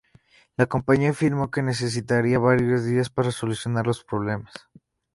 [0.57, 4.51] La compañía afirmó que necesitará varios días para solucionar los problemas.